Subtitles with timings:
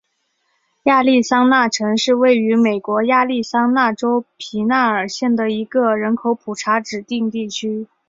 [0.85, 7.85] 亚利桑那城是位于美国亚利桑那州皮纳尔县的一个人口普查指定地区。